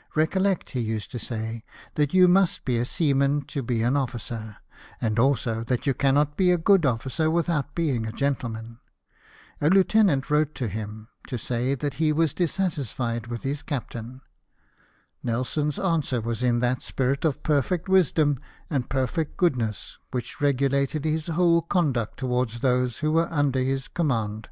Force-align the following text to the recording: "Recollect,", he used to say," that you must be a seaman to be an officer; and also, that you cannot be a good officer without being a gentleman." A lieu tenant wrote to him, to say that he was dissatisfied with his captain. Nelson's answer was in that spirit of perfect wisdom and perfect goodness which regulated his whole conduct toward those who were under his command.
"Recollect,", 0.14 0.72
he 0.72 0.80
used 0.80 1.10
to 1.10 1.18
say," 1.18 1.64
that 1.94 2.12
you 2.12 2.28
must 2.28 2.66
be 2.66 2.76
a 2.76 2.84
seaman 2.84 3.40
to 3.46 3.62
be 3.62 3.80
an 3.82 3.96
officer; 3.96 4.58
and 5.00 5.18
also, 5.18 5.64
that 5.64 5.86
you 5.86 5.94
cannot 5.94 6.36
be 6.36 6.50
a 6.50 6.58
good 6.58 6.84
officer 6.84 7.30
without 7.30 7.74
being 7.74 8.06
a 8.06 8.12
gentleman." 8.12 8.78
A 9.58 9.70
lieu 9.70 9.82
tenant 9.82 10.28
wrote 10.30 10.54
to 10.56 10.68
him, 10.68 11.08
to 11.28 11.38
say 11.38 11.74
that 11.74 11.94
he 11.94 12.12
was 12.12 12.34
dissatisfied 12.34 13.28
with 13.28 13.42
his 13.42 13.62
captain. 13.62 14.20
Nelson's 15.22 15.78
answer 15.78 16.20
was 16.20 16.42
in 16.42 16.60
that 16.60 16.82
spirit 16.82 17.24
of 17.24 17.42
perfect 17.42 17.88
wisdom 17.88 18.38
and 18.68 18.90
perfect 18.90 19.38
goodness 19.38 19.96
which 20.10 20.42
regulated 20.42 21.06
his 21.06 21.28
whole 21.28 21.62
conduct 21.62 22.18
toward 22.18 22.50
those 22.50 22.98
who 22.98 23.12
were 23.12 23.32
under 23.32 23.60
his 23.60 23.88
command. 23.88 24.50